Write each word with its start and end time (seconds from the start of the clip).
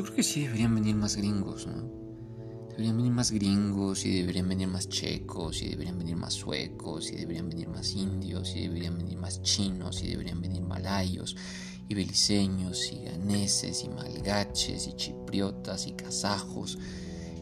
yo 0.00 0.04
creo 0.04 0.16
que 0.16 0.22
sí 0.22 0.44
deberían 0.44 0.74
venir 0.74 0.96
más 0.96 1.14
gringos, 1.14 1.66
¿no? 1.66 1.84
Deberían 2.70 2.96
venir 2.96 3.12
más 3.12 3.30
gringos 3.32 4.06
y 4.06 4.20
deberían 4.20 4.48
venir 4.48 4.66
más 4.66 4.88
checos 4.88 5.60
y 5.60 5.68
deberían 5.68 5.98
venir 5.98 6.16
más 6.16 6.32
suecos 6.32 7.10
y 7.10 7.16
deberían 7.16 7.50
venir 7.50 7.68
más 7.68 7.92
indios 7.92 8.56
y 8.56 8.62
deberían 8.62 8.96
venir 8.96 9.18
más 9.18 9.42
chinos 9.42 10.02
y 10.02 10.08
deberían 10.08 10.40
venir 10.40 10.62
malayos 10.62 11.36
y 11.86 11.94
beliceños 11.94 12.90
y 12.90 13.04
ganeses 13.04 13.84
y 13.84 13.90
malgaches 13.90 14.86
y 14.86 14.94
chipriotas 14.94 15.86
y 15.86 15.92
kazajos 15.92 16.78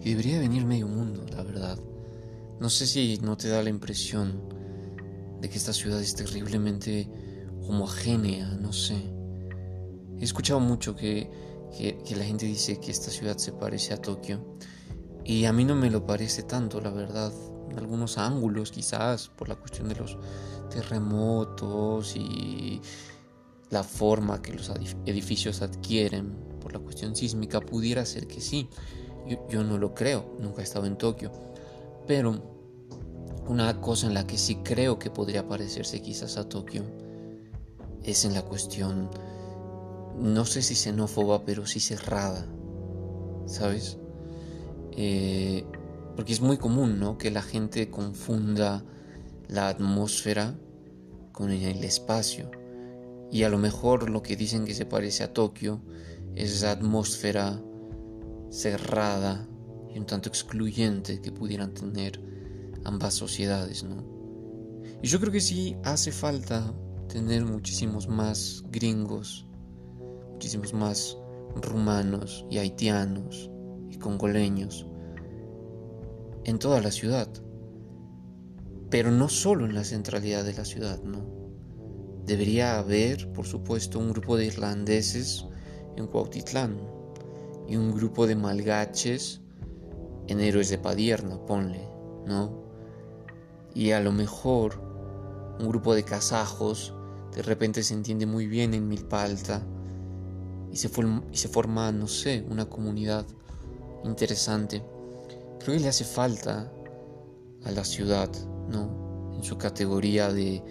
y 0.03 0.11
debería 0.11 0.41
venir 0.41 0.65
medio 0.65 0.89
mundo, 0.89 1.25
la 1.31 1.45
verdad. 1.45 1.79
No 2.59 2.71
sé 2.71 2.89
si 2.89 3.21
no 3.23 3.37
te 3.37 3.47
da 3.47 3.63
la 3.63 3.71
impresión 3.71 4.43
de 5.41 5.49
que 5.49 5.59
esta 5.59 5.73
ciudad 5.73 6.01
es 6.01 6.17
terriblemente 6.17 7.09
homogénea, 7.63 8.49
no 8.61 8.73
sé. 8.73 8.97
He 10.19 10.25
escuchado 10.25 10.59
mucho 10.59 10.97
que, 10.97 11.47
que 11.77 12.17
la 12.17 12.25
gente 12.25 12.47
dice 12.47 12.79
que 12.81 12.91
esta 12.91 13.11
ciudad 13.11 13.37
se 13.37 13.53
parece 13.53 13.95
a 13.95 14.03
Tokio 14.03 14.41
y 15.29 15.45
a 15.45 15.53
mí 15.53 15.63
no 15.63 15.77
me 15.77 15.91
lo 15.91 16.07
parece 16.07 16.43
tanto, 16.43 16.81
la 16.81 16.89
verdad. 16.89 17.31
En 17.71 17.79
algunos 17.79 18.17
ángulos, 18.17 18.73
quizás, 18.73 19.29
por 19.29 19.51
la 19.51 19.57
cuestión 19.57 19.87
de 19.91 19.95
los 19.95 20.17
terremotos 20.71 22.17
y 22.17 22.81
la 23.69 23.83
forma 23.83 24.41
que 24.41 24.55
los 24.55 24.73
edificios 25.05 25.61
adquieren, 25.61 26.35
por 26.63 26.73
la 26.73 26.79
cuestión 26.79 27.15
sísmica, 27.15 27.61
pudiera 27.61 28.07
ser 28.07 28.27
que 28.27 28.41
sí. 28.41 28.71
Yo, 29.51 29.63
no 29.65 29.77
lo 29.77 29.95
creo, 29.95 30.35
nunca 30.41 30.63
he 30.63 30.65
estado 30.65 30.87
en 30.87 30.97
Tokio. 30.97 31.31
Pero 32.07 32.43
una 33.47 33.83
cosa 33.83 34.07
en 34.07 34.15
la 34.15 34.27
que 34.27 34.39
sí 34.39 34.57
creo 34.65 34.99
que 34.99 35.11
podría 35.11 35.47
parecerse 35.47 36.01
quizás 36.01 36.39
a 36.39 36.49
Tokio 36.49 36.85
es 38.03 38.25
en 38.25 38.33
la 38.33 38.41
cuestión, 38.41 39.11
no 40.21 40.45
sé 40.45 40.63
si 40.63 40.75
xenófoba, 40.75 41.45
pero 41.45 41.67
sí 41.67 41.81
cerrada. 41.81 42.47
¿Sabes? 43.47 43.99
Eh, 44.93 45.65
porque 46.17 46.33
es 46.33 46.41
muy 46.41 46.59
común 46.59 46.99
¿no? 46.99 47.17
que 47.19 47.31
la 47.31 47.43
gente 47.43 47.91
confunda 47.91 48.85
la 49.49 49.69
atmósfera 49.69 50.59
con 51.33 51.51
el 51.51 51.85
espacio. 51.85 52.51
Y 53.31 53.45
a 53.45 53.49
lo 53.49 53.59
mejor 53.59 54.11
lo 54.11 54.23
que 54.23 54.37
dicen 54.37 54.65
que 54.65 54.75
se 54.75 54.87
parece 54.87 55.23
a 55.23 55.33
Tokio 55.33 55.81
es 56.35 56.53
esa 56.53 56.73
atmósfera 56.73 57.63
cerrada 58.51 59.47
y 59.95 59.99
un 59.99 60.07
tanto 60.07 60.29
excluyente 60.29 61.21
que 61.21 61.33
pudieran 61.33 61.75
tener 61.75 62.21
ambas 62.85 63.15
sociedades, 63.15 63.85
¿no? 63.85 64.05
Y 65.03 65.09
yo 65.09 65.21
creo 65.21 65.33
que 65.33 65.41
sí 65.41 65.77
hace 65.85 66.11
falta 66.11 66.75
tener 67.09 67.45
muchísimos 67.45 68.09
más 68.09 68.65
gringos, 68.71 69.47
muchísimos 70.39 70.73
más 70.73 71.19
rumanos 71.57 72.47
y 72.49 72.59
haitianos 72.59 73.51
y 73.91 73.99
congoleños 73.99 74.87
en 76.45 76.61
toda 76.61 76.81
la 76.81 76.93
ciudad. 76.93 77.29
Pero 78.89 79.11
no 79.11 79.29
solo 79.29 79.65
en 79.65 79.75
la 79.75 79.83
centralidad 79.83 80.45
de 80.45 80.55
la 80.55 80.65
ciudad, 80.65 81.03
no. 81.03 81.27
Debería 82.25 82.79
haber, 82.79 83.33
por 83.33 83.47
supuesto, 83.47 83.99
un 83.99 84.13
grupo 84.13 84.37
de 84.37 84.47
irlandeses 84.47 85.45
en 85.97 86.07
Cuautitlán 86.07 86.79
y 87.67 87.75
un 87.75 87.93
grupo 87.93 88.29
de 88.29 88.37
malgaches 88.37 89.41
en 90.29 90.39
Héroes 90.39 90.71
de 90.71 90.79
Padierna, 90.79 91.45
ponle, 91.47 91.83
¿no? 92.27 92.63
Y 93.75 93.91
a 93.91 93.99
lo 93.99 94.13
mejor 94.13 94.81
un 95.59 95.69
grupo 95.69 95.97
de 95.97 96.05
kazajos 96.05 96.95
de 97.35 97.43
repente 97.43 97.83
se 97.83 97.95
entiende 97.95 98.25
muy 98.25 98.47
bien 98.47 98.73
en 98.73 98.87
Milpa 98.87 99.25
Alta 99.25 99.67
y 100.73 100.77
se, 100.77 100.91
y 101.33 101.37
se 101.37 101.49
forma, 101.49 101.93
no 101.93 102.09
sé, 102.09 102.45
una 102.49 102.67
comunidad 102.67 103.27
interesante. 104.05 104.83
Creo 105.61 105.77
que 105.77 105.83
le 105.83 105.89
hace 105.89 106.05
falta 106.05 106.71
a 107.65 107.71
la 107.71 107.85
ciudad, 107.85 108.31
¿no? 108.69 109.33
En 109.35 109.43
su 109.43 109.57
categoría 109.59 110.33
de 110.33 110.63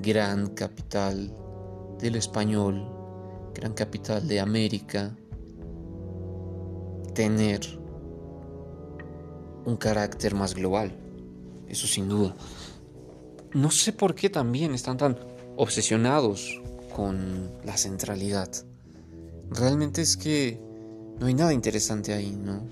gran 0.00 0.48
capital 0.48 1.34
del 1.98 2.16
español, 2.16 2.88
gran 3.54 3.74
capital 3.74 4.26
de 4.26 4.40
América, 4.40 5.16
tener 7.14 7.60
un 9.64 9.76
carácter 9.76 10.34
más 10.34 10.54
global. 10.54 10.92
Eso 11.68 11.86
sin 11.86 12.08
duda. 12.08 12.34
No 13.54 13.70
sé 13.70 13.92
por 13.92 14.14
qué 14.14 14.30
también 14.30 14.74
están 14.74 14.96
tan 14.96 15.18
obsesionados 15.56 16.60
con 16.94 17.50
la 17.64 17.76
centralidad. 17.76 18.50
Realmente 19.54 20.00
es 20.00 20.16
que 20.16 20.60
no 21.18 21.26
hay 21.26 21.34
nada 21.34 21.52
interesante 21.52 22.14
ahí, 22.14 22.32
¿no? 22.32 22.62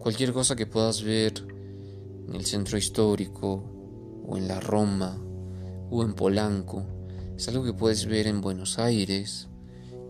Cualquier 0.00 0.32
cosa 0.32 0.56
que 0.56 0.66
puedas 0.66 1.02
ver 1.02 1.32
en 2.28 2.34
el 2.34 2.44
centro 2.44 2.76
histórico 2.76 3.62
o 4.26 4.36
en 4.36 4.48
la 4.48 4.58
Roma 4.60 5.18
o 5.90 6.02
en 6.02 6.14
Polanco 6.14 6.84
es 7.36 7.48
algo 7.48 7.62
que 7.64 7.72
puedes 7.72 8.06
ver 8.06 8.26
en 8.26 8.40
Buenos 8.40 8.78
Aires 8.78 9.48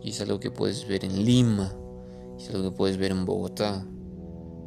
y 0.03 0.11
es 0.11 0.21
algo 0.21 0.41
que 0.41 0.51
puedes 0.51 0.89
ver 0.89 1.05
en 1.05 1.25
Lima 1.25 1.75
y 2.39 2.43
es 2.43 2.51
algo 2.51 2.71
que 2.71 2.77
puedes 2.77 2.97
ver 2.97 3.11
en 3.11 3.25
Bogotá 3.25 3.87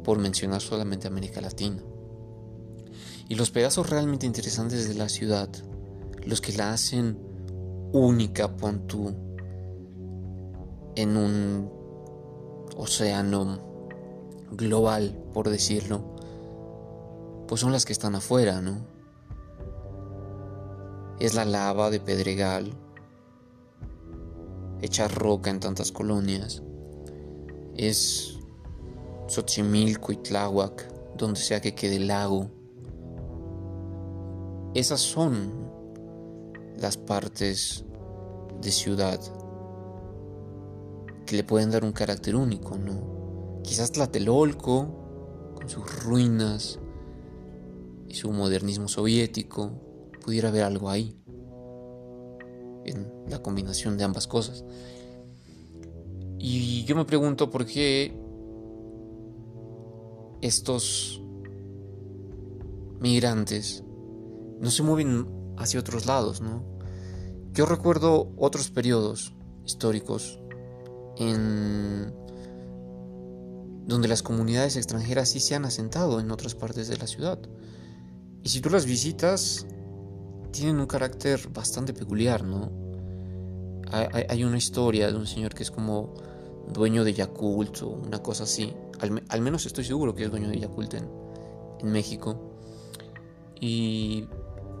por 0.04 0.18
mencionar 0.18 0.60
solamente 0.60 1.08
América 1.08 1.40
Latina. 1.40 1.82
Y 3.28 3.34
los 3.34 3.50
pedazos 3.50 3.90
realmente 3.90 4.26
interesantes 4.26 4.88
de 4.88 4.94
la 4.94 5.08
ciudad, 5.08 5.48
los 6.24 6.40
que 6.40 6.52
la 6.52 6.72
hacen 6.72 7.18
única, 7.92 8.56
pon 8.56 8.86
tú, 8.86 9.12
en 10.96 11.16
un 11.16 11.70
océano 12.76 13.58
global, 14.50 15.18
por 15.32 15.48
decirlo, 15.48 16.02
pues 17.48 17.60
son 17.60 17.72
las 17.72 17.84
que 17.84 17.92
están 17.92 18.14
afuera, 18.14 18.60
¿no? 18.60 18.86
Es 21.18 21.34
la 21.34 21.44
lava 21.44 21.90
de 21.90 22.00
Pedregal, 22.00 22.72
hecha 24.80 25.08
roca 25.08 25.50
en 25.50 25.60
tantas 25.60 25.92
colonias. 25.92 26.62
Es 27.76 28.38
Xochimilco 29.28 30.12
y 30.12 30.16
Tláhuac, 30.16 31.16
donde 31.16 31.40
sea 31.40 31.60
que 31.60 31.74
quede 31.74 31.96
el 31.96 32.08
lago. 32.08 32.50
Esas 34.74 35.00
son 35.00 35.70
las 36.78 36.96
partes 36.96 37.84
de 38.60 38.70
ciudad 38.70 39.20
que 41.26 41.36
le 41.36 41.44
pueden 41.44 41.70
dar 41.70 41.84
un 41.84 41.92
carácter 41.92 42.36
único, 42.36 42.76
¿no? 42.76 43.60
Quizás 43.62 43.92
Tlatelolco, 43.92 45.52
con 45.54 45.68
sus 45.68 46.04
ruinas 46.04 46.80
y 48.08 48.14
su 48.14 48.32
modernismo 48.32 48.88
soviético, 48.88 49.72
pudiera 50.24 50.48
haber 50.48 50.64
algo 50.64 50.90
ahí, 50.90 51.16
en 52.84 53.10
la 53.28 53.40
combinación 53.40 53.96
de 53.96 54.04
ambas 54.04 54.26
cosas. 54.26 54.64
Y 56.38 56.84
yo 56.84 56.96
me 56.96 57.04
pregunto 57.04 57.50
por 57.50 57.66
qué 57.66 58.12
estos 60.40 61.22
migrantes 63.00 63.84
no 64.60 64.70
se 64.70 64.82
mueven 64.82 65.26
hacia 65.56 65.78
otros 65.78 66.06
lados, 66.06 66.40
¿no? 66.40 66.64
Yo 67.52 67.66
recuerdo 67.66 68.32
otros 68.36 68.70
periodos 68.70 69.34
históricos 69.64 70.41
en 71.16 72.12
donde 73.86 74.08
las 74.08 74.22
comunidades 74.22 74.76
extranjeras 74.76 75.30
sí 75.30 75.40
se 75.40 75.54
han 75.54 75.64
asentado 75.64 76.20
en 76.20 76.30
otras 76.30 76.54
partes 76.54 76.88
de 76.88 76.96
la 76.96 77.06
ciudad. 77.06 77.38
Y 78.42 78.48
si 78.48 78.60
tú 78.60 78.70
las 78.70 78.86
visitas, 78.86 79.66
tienen 80.50 80.78
un 80.78 80.86
carácter 80.86 81.48
bastante 81.48 81.92
peculiar, 81.92 82.44
¿no? 82.44 82.70
Hay, 83.90 84.42
una 84.42 84.56
historia 84.56 85.08
de 85.08 85.18
un 85.18 85.26
señor 85.26 85.54
que 85.54 85.62
es 85.62 85.70
como 85.70 86.14
dueño 86.72 87.04
de 87.04 87.12
Yakult 87.12 87.82
o 87.82 87.88
una 87.88 88.22
cosa 88.22 88.44
así. 88.44 88.72
Al, 89.28 89.40
menos 89.42 89.66
estoy 89.66 89.84
seguro 89.84 90.14
que 90.14 90.24
es 90.24 90.30
dueño 90.30 90.48
de 90.48 90.60
Yakult 90.60 90.94
en, 90.94 91.10
en 91.80 91.92
México. 91.92 92.56
Y 93.60 94.26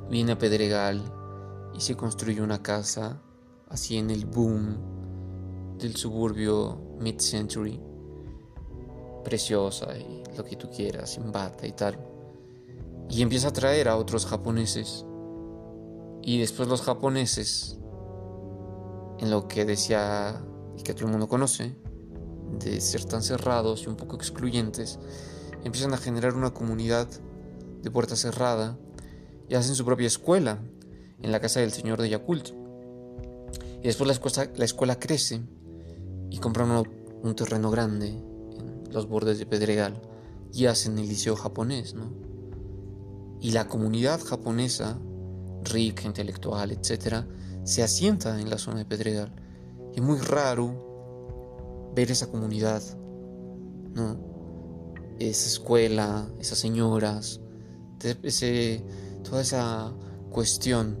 viene 0.08 0.32
a 0.32 0.38
Pedregal 0.38 1.02
y 1.74 1.80
se 1.82 1.94
construye 1.94 2.40
una 2.40 2.62
casa 2.62 3.20
así 3.68 3.98
en 3.98 4.10
el 4.10 4.24
boom 4.24 5.01
del 5.82 5.96
suburbio 5.96 6.78
mid-century, 7.00 7.80
preciosa 9.24 9.96
y 9.98 10.22
lo 10.36 10.44
que 10.44 10.56
tú 10.56 10.70
quieras, 10.70 11.10
sin 11.10 11.24
y 11.62 11.72
tal. 11.72 11.98
Y 13.10 13.20
empieza 13.20 13.48
a 13.48 13.52
traer 13.52 13.88
a 13.88 13.96
otros 13.96 14.24
japoneses. 14.24 15.04
Y 16.22 16.38
después 16.38 16.68
los 16.68 16.82
japoneses, 16.82 17.78
en 19.18 19.30
lo 19.30 19.48
que 19.48 19.64
decía 19.64 20.42
y 20.78 20.82
que 20.82 20.94
todo 20.94 21.06
el 21.06 21.10
mundo 21.10 21.28
conoce, 21.28 21.76
de 22.58 22.80
ser 22.80 23.04
tan 23.04 23.22
cerrados 23.22 23.82
y 23.82 23.88
un 23.88 23.96
poco 23.96 24.16
excluyentes, 24.16 25.00
empiezan 25.64 25.94
a 25.94 25.98
generar 25.98 26.34
una 26.34 26.54
comunidad 26.54 27.08
de 27.82 27.90
puerta 27.90 28.14
cerrada 28.14 28.78
y 29.48 29.54
hacen 29.56 29.74
su 29.74 29.84
propia 29.84 30.06
escuela 30.06 30.60
en 31.20 31.32
la 31.32 31.40
casa 31.40 31.60
del 31.60 31.72
señor 31.72 32.00
de 32.00 32.10
Yakult. 32.10 32.50
Y 33.80 33.86
después 33.86 34.06
la 34.06 34.12
escuela, 34.12 34.48
la 34.54 34.64
escuela 34.64 34.98
crece 34.98 35.42
y 36.32 36.38
compran 36.38 36.70
un 37.22 37.36
terreno 37.36 37.70
grande 37.70 38.08
en 38.08 38.90
los 38.90 39.06
bordes 39.06 39.38
de 39.38 39.44
Pedregal 39.44 40.00
y 40.50 40.64
hacen 40.64 40.98
el 40.98 41.06
liceo 41.06 41.36
japonés, 41.36 41.92
¿no? 41.94 42.10
Y 43.38 43.50
la 43.50 43.68
comunidad 43.68 44.18
japonesa, 44.18 44.98
rica, 45.62 46.04
intelectual, 46.04 46.70
etc., 46.70 47.26
se 47.64 47.82
asienta 47.82 48.40
en 48.40 48.48
la 48.48 48.56
zona 48.56 48.78
de 48.78 48.86
Pedregal. 48.86 49.34
Y 49.92 50.00
es 50.00 50.02
muy 50.02 50.18
raro 50.20 51.90
ver 51.94 52.10
esa 52.10 52.28
comunidad, 52.28 52.82
¿no? 53.94 54.16
Esa 55.18 55.48
escuela, 55.48 56.26
esas 56.40 56.58
señoras, 56.58 57.42
ese, 58.22 58.82
toda 59.22 59.42
esa 59.42 59.92
cuestión 60.30 60.98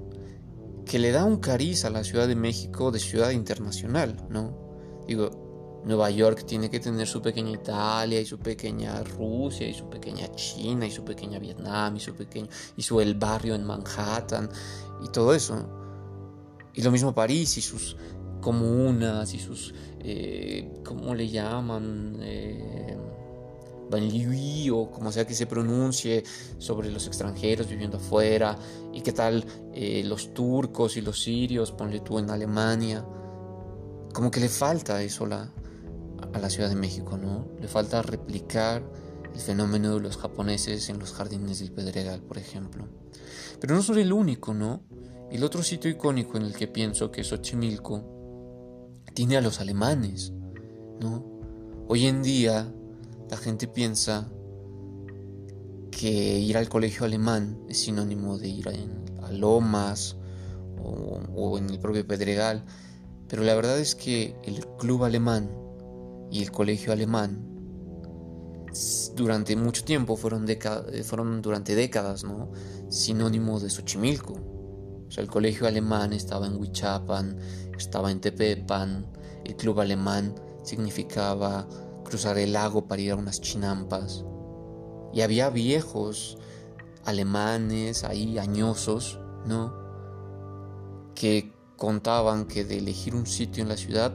que 0.84 0.98
le 0.98 1.10
da 1.10 1.24
un 1.24 1.38
cariz 1.38 1.86
a 1.86 1.90
la 1.90 2.04
Ciudad 2.04 2.28
de 2.28 2.36
México 2.36 2.90
de 2.90 2.98
ciudad 2.98 3.30
internacional, 3.30 4.26
¿no? 4.28 4.61
Digo, 5.06 5.82
Nueva 5.84 6.10
York 6.10 6.44
tiene 6.46 6.70
que 6.70 6.80
tener 6.80 7.06
su 7.06 7.20
pequeña 7.20 7.50
Italia 7.50 8.20
y 8.20 8.24
su 8.24 8.38
pequeña 8.38 9.02
Rusia 9.02 9.68
y 9.68 9.74
su 9.74 9.88
pequeña 9.88 10.30
China 10.34 10.86
y 10.86 10.90
su 10.90 11.04
pequeña 11.04 11.38
Vietnam 11.38 11.96
y 11.96 12.00
su 12.00 12.14
pequeño 12.14 12.48
y 12.76 12.82
su 12.82 13.00
el 13.00 13.14
barrio 13.14 13.54
en 13.54 13.64
Manhattan 13.64 14.48
y 15.04 15.08
todo 15.08 15.34
eso. 15.34 15.66
Y 16.74 16.82
lo 16.82 16.90
mismo 16.90 17.14
París 17.14 17.58
y 17.58 17.60
sus 17.60 17.96
comunas 18.40 19.34
y 19.34 19.38
sus 19.38 19.74
eh, 20.00 20.80
¿cómo 20.84 21.14
le 21.14 21.28
llaman? 21.28 22.16
Eh, 22.20 22.98
o 24.72 24.90
como 24.90 25.12
sea 25.12 25.26
que 25.26 25.34
se 25.34 25.46
pronuncie 25.46 26.24
sobre 26.56 26.90
los 26.90 27.06
extranjeros 27.06 27.68
viviendo 27.68 27.98
afuera 27.98 28.56
y 28.90 29.02
qué 29.02 29.12
tal 29.12 29.44
eh, 29.74 30.02
los 30.04 30.32
turcos 30.32 30.96
y 30.96 31.02
los 31.02 31.22
sirios, 31.22 31.72
ponle 31.72 32.00
tú 32.00 32.18
en 32.18 32.30
Alemania. 32.30 33.04
Como 34.12 34.30
que 34.30 34.40
le 34.40 34.48
falta 34.48 35.02
eso 35.02 35.26
a 35.26 36.38
la 36.38 36.50
Ciudad 36.50 36.68
de 36.68 36.76
México, 36.76 37.16
¿no? 37.16 37.48
Le 37.60 37.68
falta 37.68 38.02
replicar 38.02 38.82
el 39.34 39.40
fenómeno 39.40 39.94
de 39.94 40.00
los 40.00 40.16
japoneses 40.16 40.88
en 40.88 40.98
los 40.98 41.12
jardines 41.12 41.60
del 41.60 41.72
Pedregal, 41.72 42.20
por 42.20 42.38
ejemplo. 42.38 42.86
Pero 43.60 43.74
no 43.74 43.82
son 43.82 43.98
el 43.98 44.12
único, 44.12 44.54
¿no? 44.54 44.82
El 45.30 45.44
otro 45.44 45.62
sitio 45.62 45.90
icónico 45.90 46.36
en 46.36 46.44
el 46.44 46.54
que 46.54 46.68
pienso 46.68 47.10
que 47.10 47.22
es 47.22 47.28
Xochimilco 47.28 48.04
tiene 49.14 49.36
a 49.36 49.40
los 49.40 49.60
alemanes, 49.60 50.32
¿no? 51.00 51.24
Hoy 51.88 52.06
en 52.06 52.22
día 52.22 52.72
la 53.30 53.36
gente 53.36 53.66
piensa 53.66 54.28
que 55.90 56.38
ir 56.38 56.56
al 56.56 56.68
colegio 56.68 57.04
alemán 57.04 57.58
es 57.68 57.78
sinónimo 57.78 58.38
de 58.38 58.48
ir 58.48 58.68
a, 58.68 58.72
Lomas 59.30 60.16
o, 60.82 61.56
en 61.56 61.70
el 61.70 61.78
propio 61.78 62.06
Pedregal, 62.06 62.64
pero 63.32 63.44
la 63.44 63.54
verdad 63.54 63.78
es 63.78 63.94
que 63.94 64.36
el 64.42 64.66
club 64.76 65.04
alemán 65.04 65.50
y 66.30 66.42
el 66.42 66.52
colegio 66.52 66.92
alemán 66.92 67.42
durante 69.14 69.56
mucho 69.56 69.84
tiempo 69.84 70.16
fueron, 70.16 70.44
durante 71.40 71.74
décadas 71.74 72.24
¿no? 72.24 72.52
sinónimo 72.90 73.58
de 73.58 73.70
Xochimilco. 73.70 74.34
O 74.34 75.10
sea, 75.10 75.24
el 75.24 75.30
colegio 75.30 75.66
alemán 75.66 76.12
estaba 76.12 76.46
en 76.46 76.56
Huichapan, 76.56 77.38
estaba 77.74 78.10
en 78.10 78.20
Tepepan, 78.20 79.10
el 79.46 79.56
club 79.56 79.80
alemán 79.80 80.34
significaba 80.62 81.66
cruzar 82.04 82.36
el 82.36 82.52
lago 82.52 82.86
para 82.86 83.00
ir 83.00 83.12
a 83.12 83.16
unas 83.16 83.40
chinampas. 83.40 84.26
Y 85.14 85.22
había 85.22 85.48
viejos 85.48 86.36
alemanes 87.06 88.04
ahí, 88.04 88.36
añosos, 88.36 89.18
¿no? 89.46 89.72
Que 91.14 91.61
contaban 91.76 92.46
que 92.46 92.64
de 92.64 92.78
elegir 92.78 93.14
un 93.14 93.26
sitio 93.26 93.62
en 93.62 93.68
la 93.68 93.76
ciudad 93.76 94.12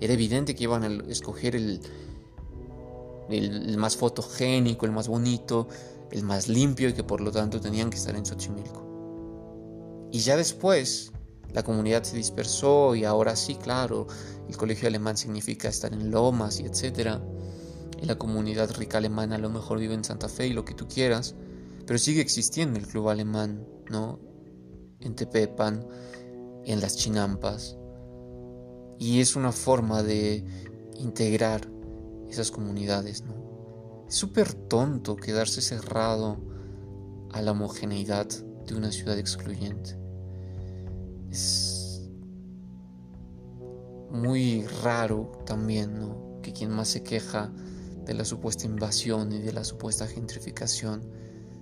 era 0.00 0.12
evidente 0.12 0.54
que 0.54 0.64
iban 0.64 0.82
a 0.82 1.10
escoger 1.10 1.56
el, 1.56 1.80
el, 3.28 3.76
más 3.76 3.96
fotogénico, 3.96 4.86
el 4.86 4.92
más 4.92 5.08
bonito, 5.08 5.68
el 6.10 6.22
más 6.22 6.48
limpio 6.48 6.88
y 6.88 6.92
que 6.92 7.04
por 7.04 7.20
lo 7.20 7.30
tanto 7.30 7.60
tenían 7.60 7.90
que 7.90 7.96
estar 7.96 8.16
en 8.16 8.24
Xochimilco. 8.24 10.08
Y 10.12 10.20
ya 10.20 10.36
después 10.36 11.12
la 11.52 11.62
comunidad 11.62 12.02
se 12.04 12.16
dispersó 12.16 12.94
y 12.94 13.04
ahora 13.04 13.36
sí, 13.36 13.56
claro, 13.56 14.06
el 14.48 14.56
colegio 14.56 14.88
alemán 14.88 15.16
significa 15.16 15.68
estar 15.68 15.92
en 15.92 16.10
lomas 16.10 16.60
y 16.60 16.64
etcétera 16.64 17.20
y 18.00 18.06
la 18.06 18.16
comunidad 18.16 18.74
rica 18.76 18.98
alemana 18.98 19.36
a 19.36 19.38
lo 19.38 19.50
mejor 19.50 19.78
vive 19.78 19.94
en 19.94 20.04
Santa 20.04 20.28
Fe 20.28 20.48
y 20.48 20.52
lo 20.52 20.64
que 20.64 20.74
tú 20.74 20.88
quieras, 20.88 21.34
pero 21.86 21.98
sigue 21.98 22.20
existiendo 22.20 22.78
el 22.78 22.86
club 22.86 23.08
alemán, 23.08 23.66
¿no? 23.90 24.18
En 25.00 25.14
Tepepan, 25.14 25.86
en 26.64 26.80
las 26.80 26.96
chinampas. 26.96 27.76
Y 28.98 29.20
es 29.20 29.36
una 29.36 29.52
forma 29.52 30.02
de 30.02 30.44
integrar 30.98 31.68
esas 32.28 32.50
comunidades, 32.50 33.24
¿no? 33.24 34.04
Es 34.08 34.14
súper 34.14 34.52
tonto 34.52 35.16
quedarse 35.16 35.60
cerrado 35.62 36.38
a 37.32 37.42
la 37.42 37.52
homogeneidad 37.52 38.26
de 38.66 38.74
una 38.74 38.92
ciudad 38.92 39.18
excluyente. 39.18 39.98
Es 41.30 42.10
muy 44.10 44.66
raro 44.82 45.32
también, 45.46 45.98
¿no? 45.98 46.40
Que 46.42 46.52
quien 46.52 46.70
más 46.70 46.88
se 46.88 47.02
queja 47.02 47.52
de 48.04 48.14
la 48.14 48.24
supuesta 48.24 48.66
invasión 48.66 49.32
y 49.32 49.38
de 49.38 49.52
la 49.52 49.64
supuesta 49.64 50.06
gentrificación 50.06 51.08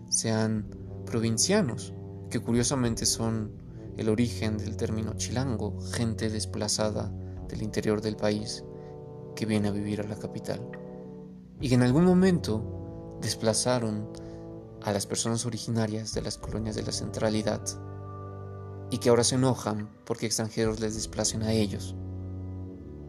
sean 0.09 0.71
provincianos, 1.05 1.93
que 2.31 2.41
curiosamente 2.41 3.05
son 3.05 3.68
el 3.99 4.09
origen 4.09 4.57
del 4.57 4.77
término 4.77 5.13
chilango, 5.15 5.79
gente 5.93 6.31
desplazada 6.31 7.13
del 7.49 7.63
interior 7.63 8.01
del 8.01 8.17
país 8.17 8.65
que 9.37 9.45
viene 9.45 9.69
a 9.69 9.73
vivir 9.73 10.01
a 10.01 10.09
la 10.09 10.17
capital, 10.17 10.61
y 11.61 11.69
que 11.69 11.75
en 11.75 11.83
algún 11.83 12.05
momento 12.05 13.19
desplazaron 13.21 14.09
a 14.83 14.93
las 14.93 15.07
personas 15.07 15.45
originarias 15.45 16.15
de 16.15 16.23
las 16.23 16.39
colonias 16.39 16.77
de 16.77 16.85
la 16.85 16.93
centralidad 16.93 17.61
y 18.91 18.99
que 18.99 19.11
ahora 19.11 19.25
se 19.25 19.35
enojan 19.35 19.91
porque 20.07 20.27
extranjeros 20.27 20.81
les 20.81 20.95
desplacen 20.95 21.43
a 21.43 21.53
ellos. 21.53 21.95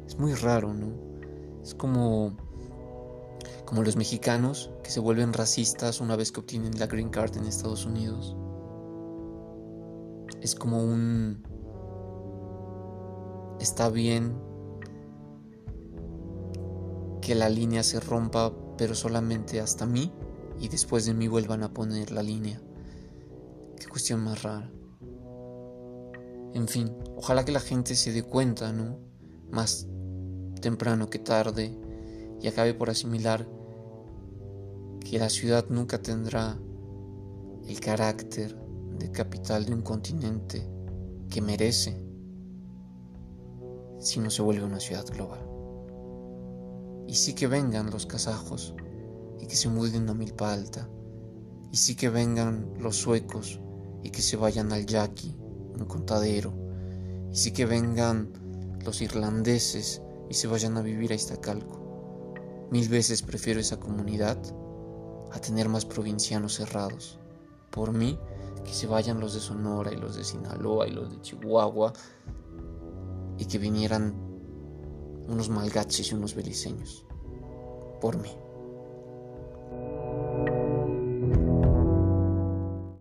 Es 0.07 0.17
muy 0.17 0.33
raro, 0.33 0.73
¿no? 0.73 0.91
Es 1.63 1.75
como 1.75 2.35
como 3.65 3.83
los 3.83 3.95
mexicanos 3.95 4.71
que 4.83 4.89
se 4.89 4.99
vuelven 4.99 5.31
racistas 5.31 6.01
una 6.01 6.15
vez 6.15 6.31
que 6.31 6.39
obtienen 6.39 6.79
la 6.79 6.87
green 6.87 7.09
card 7.09 7.37
en 7.37 7.45
Estados 7.45 7.85
Unidos. 7.85 8.35
Es 10.41 10.55
como 10.55 10.83
un... 10.83 11.43
Está 13.59 13.89
bien 13.89 14.37
que 17.21 17.35
la 17.35 17.49
línea 17.49 17.83
se 17.83 17.99
rompa, 17.99 18.53
pero 18.77 18.95
solamente 18.95 19.59
hasta 19.59 19.85
mí 19.85 20.11
y 20.59 20.69
después 20.69 21.05
de 21.05 21.13
mí 21.13 21.27
vuelvan 21.27 21.63
a 21.63 21.73
poner 21.73 22.11
la 22.11 22.23
línea. 22.23 22.61
Qué 23.77 23.87
cuestión 23.87 24.21
más 24.21 24.43
rara. 24.43 24.71
En 26.53 26.67
fin, 26.67 26.95
ojalá 27.15 27.45
que 27.45 27.51
la 27.51 27.59
gente 27.59 27.95
se 27.95 28.11
dé 28.11 28.23
cuenta, 28.23 28.73
¿no? 28.73 28.97
Más 29.51 29.87
temprano 30.61 31.09
que 31.09 31.19
tarde 31.19 31.77
y 32.41 32.47
acabe 32.47 32.73
por 32.73 32.89
asimilar 32.89 33.47
que 34.99 35.19
la 35.19 35.29
ciudad 35.29 35.65
nunca 35.69 36.01
tendrá 36.01 36.57
el 37.67 37.79
carácter 37.79 38.57
de 38.99 39.11
capital 39.11 39.65
de 39.65 39.73
un 39.73 39.81
continente 39.81 40.69
que 41.29 41.41
merece 41.41 41.99
si 43.99 44.19
no 44.19 44.29
se 44.29 44.41
vuelve 44.41 44.65
una 44.65 44.79
ciudad 44.79 45.05
global. 45.07 45.39
Y 47.07 47.15
sí 47.15 47.33
que 47.33 47.47
vengan 47.47 47.89
los 47.89 48.05
kazajos 48.05 48.75
y 49.39 49.47
que 49.47 49.55
se 49.55 49.69
muden 49.69 50.09
a 50.09 50.13
Milpa 50.13 50.53
Alta. 50.53 50.89
Y 51.71 51.77
sí 51.77 51.95
que 51.95 52.09
vengan 52.09 52.73
los 52.79 52.95
suecos 52.95 53.59
y 54.03 54.09
que 54.09 54.21
se 54.21 54.37
vayan 54.37 54.71
al 54.71 54.85
Yaqui, 54.85 55.35
un 55.39 55.85
contadero. 55.85 56.53
Y 57.31 57.35
sí 57.35 57.51
que 57.51 57.65
vengan 57.65 58.31
los 58.85 59.01
irlandeses 59.01 60.01
y 60.29 60.33
se 60.33 60.47
vayan 60.47 60.77
a 60.77 60.81
vivir 60.81 61.11
a 61.11 61.15
Iztacalco. 61.15 62.35
Mil 62.71 62.87
veces 62.87 63.21
prefiero 63.21 63.59
esa 63.59 63.79
comunidad 63.79 64.37
a 65.31 65.39
tener 65.39 65.69
más 65.69 65.85
provincianos 65.85 66.55
cerrados. 66.55 67.19
Por 67.71 67.93
mí, 67.93 68.19
que 68.63 68.73
se 68.73 68.87
vayan 68.87 69.19
los 69.19 69.33
de 69.33 69.39
Sonora 69.39 69.91
y 69.91 69.97
los 69.97 70.15
de 70.15 70.23
Sinaloa 70.23 70.87
y 70.87 70.91
los 70.91 71.09
de 71.11 71.21
Chihuahua 71.21 71.93
y 73.37 73.45
que 73.45 73.57
vinieran 73.57 74.13
unos 75.27 75.49
malgaches 75.49 76.11
y 76.11 76.15
unos 76.15 76.35
beliceños. 76.35 77.05
Por 78.01 78.17
mí. 78.17 78.31